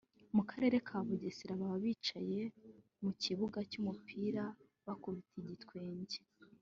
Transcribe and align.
mu 0.35 0.43
Karere 0.49 0.77
ka 0.87 0.97
Bugesera 1.05 1.59
baba 1.59 1.77
bicaye 1.83 2.41
mu 3.03 3.11
kibuga 3.21 3.57
cy’umupira 3.69 4.43
bakubita 4.85 5.33
igitwenge 5.41 6.17